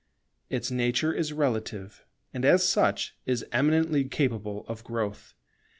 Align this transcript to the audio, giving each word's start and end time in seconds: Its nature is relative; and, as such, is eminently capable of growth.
Its 0.49 0.71
nature 0.71 1.13
is 1.13 1.31
relative; 1.31 2.03
and, 2.33 2.43
as 2.43 2.67
such, 2.67 3.15
is 3.27 3.45
eminently 3.51 4.03
capable 4.03 4.65
of 4.67 4.83
growth. 4.83 5.35